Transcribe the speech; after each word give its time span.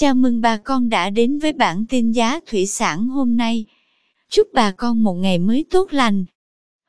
Chào 0.00 0.14
mừng 0.14 0.40
bà 0.40 0.56
con 0.56 0.88
đã 0.88 1.10
đến 1.10 1.38
với 1.38 1.52
bản 1.52 1.84
tin 1.88 2.12
giá 2.12 2.40
thủy 2.46 2.66
sản 2.66 3.08
hôm 3.08 3.36
nay. 3.36 3.64
Chúc 4.28 4.48
bà 4.52 4.70
con 4.70 5.02
một 5.02 5.14
ngày 5.14 5.38
mới 5.38 5.64
tốt 5.70 5.92
lành. 5.92 6.24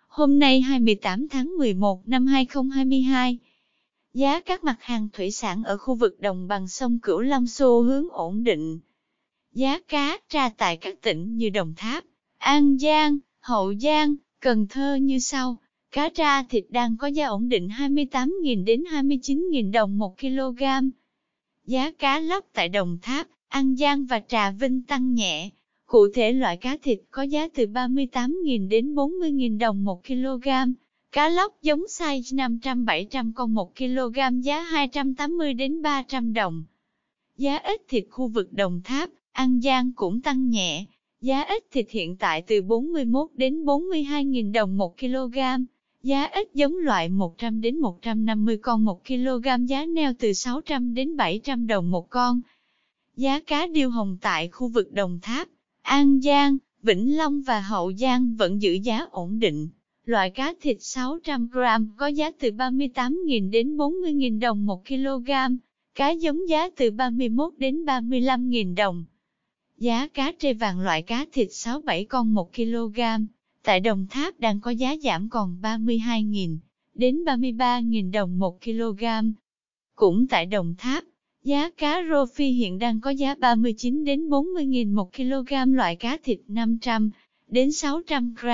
Hôm 0.08 0.40
nay 0.40 0.62
28 0.62 1.28
tháng 1.30 1.58
11 1.58 2.08
năm 2.08 2.26
2022, 2.26 3.38
giá 4.14 4.40
các 4.40 4.64
mặt 4.64 4.76
hàng 4.80 5.08
thủy 5.14 5.32
sản 5.32 5.64
ở 5.64 5.78
khu 5.78 5.96
vực 5.96 6.20
đồng 6.20 6.48
bằng 6.48 6.68
sông 6.68 7.00
Cửu 7.00 7.20
Long 7.20 7.48
xu 7.48 7.82
hướng 7.82 8.10
ổn 8.12 8.44
định. 8.44 8.80
Giá 9.54 9.80
cá 9.88 10.18
tra 10.30 10.50
tại 10.50 10.78
các 10.78 11.02
tỉnh 11.02 11.38
như 11.38 11.50
Đồng 11.50 11.74
Tháp, 11.78 12.04
An 12.38 12.78
Giang, 12.78 13.18
Hậu 13.40 13.74
Giang, 13.76 14.16
Cần 14.40 14.68
Thơ 14.68 14.96
như 14.96 15.20
sau. 15.20 15.58
Cá 15.92 16.10
tra 16.10 16.44
thịt 16.44 16.66
đang 16.70 16.98
có 16.98 17.08
giá 17.08 17.28
ổn 17.28 17.50
định 17.50 17.68
28.000 17.68 18.64
đến 18.64 18.84
29.000 18.92 19.72
đồng 19.72 19.98
1 19.98 20.20
kg. 20.20 20.64
Giá 21.70 21.92
cá 21.92 22.20
lóc 22.20 22.46
tại 22.54 22.70
Đồng 22.70 22.98
Tháp, 23.02 23.28
An 23.48 23.76
Giang 23.76 24.06
và 24.06 24.22
Trà 24.28 24.52
Vinh 24.52 24.82
tăng 24.82 25.14
nhẹ. 25.14 25.50
Cụ 25.86 26.08
thể 26.14 26.32
loại 26.32 26.58
cá 26.58 26.78
thịt 26.82 27.00
có 27.12 27.24
giá 27.24 27.48
từ 27.48 27.66
38.000 27.66 28.68
đến 28.68 28.96
40.000 28.96 29.58
đồng 29.58 29.84
1 29.84 30.08
kg. 30.08 30.48
Cá 31.12 31.30
lóc 31.30 31.62
giống 31.62 31.84
size 31.90 32.58
500-700 32.60 33.32
con 33.36 33.54
1 33.54 33.76
kg 33.76 34.42
giá 34.42 34.62
280 34.62 35.54
đến 35.54 35.82
300 35.82 36.34
đồng. 36.34 36.64
Giá 37.38 37.58
ít 37.58 37.82
thịt 37.88 38.06
khu 38.10 38.28
vực 38.28 38.54
Đồng 38.54 38.82
Tháp, 38.84 39.10
An 39.32 39.62
Giang 39.62 39.92
cũng 39.94 40.22
tăng 40.22 40.50
nhẹ. 40.50 40.86
Giá 41.22 41.42
ít 41.42 41.64
thịt 41.72 41.90
hiện 41.90 42.16
tại 42.16 42.42
từ 42.42 42.62
41 42.62 43.30
đến 43.34 43.66
42.000 43.66 44.52
đồng 44.52 44.78
1 44.78 45.00
kg. 45.00 45.38
Giá 46.04 46.26
ít 46.26 46.50
giống 46.54 46.78
loại 46.78 47.10
100 47.10 47.62
đến 47.62 47.80
150 47.80 48.58
con 48.58 48.86
1 48.86 49.08
kg 49.08 49.66
giá 49.66 49.86
neo 49.86 50.14
từ 50.20 50.34
600 50.34 50.94
đến 50.94 51.18
700 51.18 51.68
đồng 51.68 51.92
một 51.92 52.10
con. 52.10 52.42
Giá 53.16 53.40
cá 53.40 53.68
điêu 53.68 53.90
hồng 53.90 54.18
tại 54.22 54.48
khu 54.48 54.68
vực 54.68 54.92
Đồng 54.94 55.20
Tháp, 55.22 55.48
An 55.82 56.22
Giang, 56.22 56.58
Vĩnh 56.84 57.18
Long 57.18 57.42
và 57.42 57.60
Hậu 57.60 57.94
Giang 57.94 58.36
vẫn 58.36 58.62
giữ 58.62 58.74
giá 58.74 59.06
ổn 59.12 59.40
định. 59.40 59.70
Loại 60.06 60.30
cá 60.30 60.54
thịt 60.62 60.78
600 60.80 61.48
g 61.48 61.60
có 61.98 62.08
giá 62.08 62.32
từ 62.32 62.52
38.000 62.52 63.50
đến 63.50 63.78
40.000 63.78 64.40
đồng 64.40 64.66
1 64.66 64.88
kg. 64.88 65.32
Cá 65.96 66.10
giống 66.10 66.50
giá 66.50 66.70
từ 66.70 66.92
31 66.92 67.54
đến 67.58 67.86
35.000 67.86 68.76
đồng. 68.76 69.06
Giá 69.78 70.08
cá 70.08 70.32
trê 70.40 70.54
vàng 70.54 70.80
loại 70.80 71.02
cá 71.02 71.26
thịt 71.32 71.48
6-7 71.48 72.06
con 72.10 72.34
1 72.34 72.56
kg 72.56 73.00
tại 73.64 73.80
Đồng 73.80 74.08
Tháp 74.08 74.40
đang 74.40 74.62
có 74.62 74.72
giá 74.72 74.96
giảm 75.04 75.30
còn 75.30 75.58
32.000 75.62 76.58
đến 76.94 77.24
33.000 77.24 78.12
đồng 78.12 78.40
1 78.40 78.62
kg. 78.64 79.04
Cũng 79.96 80.28
tại 80.28 80.46
Đồng 80.46 80.76
Tháp, 80.78 81.04
giá 81.44 81.70
cá 81.70 82.04
rô 82.10 82.26
phi 82.26 82.52
hiện 82.52 82.80
đang 82.80 83.02
có 83.02 83.10
giá 83.10 83.36
39 83.36 84.04
đến 84.04 84.30
40.000 84.30 84.94
một 84.94 85.14
kg 85.14 85.74
loại 85.74 85.96
cá 85.96 86.18
thịt 86.24 86.40
500 86.48 87.10
đến 87.48 87.72
600 87.72 88.34
g. 88.42 88.48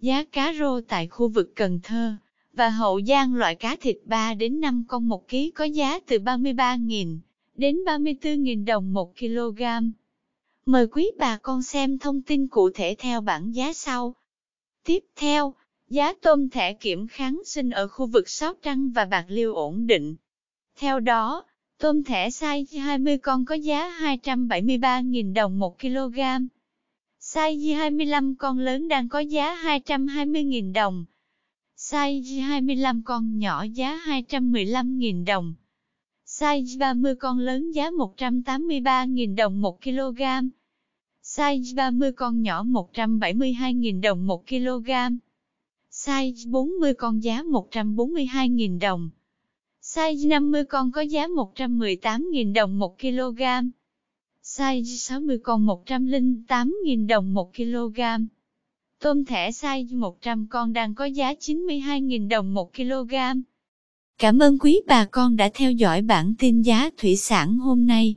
Giá 0.00 0.24
cá 0.24 0.54
rô 0.58 0.80
tại 0.80 1.06
khu 1.06 1.28
vực 1.28 1.52
Cần 1.56 1.80
Thơ 1.82 2.16
và 2.52 2.68
Hậu 2.68 3.00
Giang 3.02 3.34
loại 3.34 3.54
cá 3.54 3.76
thịt 3.76 3.98
3 4.04 4.34
đến 4.34 4.60
5 4.60 4.84
con 4.88 5.08
một 5.08 5.28
ký 5.28 5.50
có 5.50 5.64
giá 5.64 6.00
từ 6.00 6.18
33.000 6.18 7.18
đến 7.56 7.76
34.000 7.86 8.64
đồng 8.64 8.92
một 8.92 9.12
kg. 9.18 9.62
Mời 10.66 10.86
quý 10.86 11.10
bà 11.18 11.36
con 11.36 11.62
xem 11.62 11.98
thông 11.98 12.22
tin 12.22 12.48
cụ 12.48 12.70
thể 12.70 12.94
theo 12.98 13.20
bảng 13.20 13.54
giá 13.54 13.72
sau. 13.72 14.14
Tiếp 14.84 15.04
theo, 15.16 15.54
giá 15.88 16.12
tôm 16.22 16.48
thẻ 16.48 16.72
kiểm 16.72 17.06
kháng 17.08 17.42
sinh 17.44 17.70
ở 17.70 17.88
khu 17.88 18.06
vực 18.06 18.28
Sóc 18.28 18.58
Trăng 18.62 18.90
và 18.90 19.04
Bạc 19.04 19.24
Liêu 19.28 19.54
ổn 19.54 19.86
định. 19.86 20.16
Theo 20.76 21.00
đó, 21.00 21.44
tôm 21.78 22.04
thẻ 22.04 22.28
size 22.28 22.80
20 22.80 23.18
con 23.18 23.44
có 23.44 23.54
giá 23.54 23.98
273.000 24.00 25.34
đồng 25.34 25.58
1 25.58 25.80
kg. 25.80 26.20
Size 27.20 27.76
25 27.76 28.34
con 28.34 28.58
lớn 28.58 28.88
đang 28.88 29.08
có 29.08 29.18
giá 29.18 29.56
220.000 29.64 30.72
đồng. 30.72 31.04
Size 31.76 32.42
25 32.42 33.02
con 33.02 33.38
nhỏ 33.38 33.64
giá 33.72 34.00
215.000 34.06 35.24
đồng. 35.24 35.54
Size 36.26 36.78
30 36.78 37.14
con 37.14 37.38
lớn 37.38 37.70
giá 37.70 37.90
183.000 37.90 39.36
đồng 39.36 39.60
1 39.60 39.82
kg. 39.82 40.22
Size 41.36 41.74
30 41.74 42.12
con 42.12 42.42
nhỏ 42.42 42.64
172.000 42.64 44.00
đồng 44.00 44.26
1 44.26 44.46
kg. 44.48 44.90
Size 45.90 46.50
40 46.50 46.94
con 46.94 47.22
giá 47.22 47.42
142.000 47.42 48.78
đồng. 48.78 49.10
Size 49.82 50.28
50 50.28 50.64
con 50.64 50.92
có 50.92 51.00
giá 51.00 51.26
118.000 51.26 52.52
đồng 52.52 52.78
1 52.78 52.98
kg. 52.98 53.42
Size 54.42 54.96
60 54.96 55.38
con 55.38 55.66
108.000 55.66 57.06
đồng 57.06 57.34
1 57.34 57.54
kg. 57.56 58.00
Tôm 59.00 59.24
thẻ 59.24 59.50
size 59.50 59.98
100 59.98 60.46
con 60.50 60.72
đang 60.72 60.94
có 60.94 61.04
giá 61.04 61.32
92.000 61.32 62.28
đồng 62.28 62.54
1 62.54 62.74
kg. 62.74 63.14
Cảm 64.18 64.38
ơn 64.38 64.58
quý 64.58 64.80
bà 64.86 65.04
con 65.04 65.36
đã 65.36 65.50
theo 65.54 65.72
dõi 65.72 66.02
bản 66.02 66.34
tin 66.38 66.62
giá 66.62 66.90
thủy 66.96 67.16
sản 67.16 67.58
hôm 67.58 67.86
nay. 67.86 68.16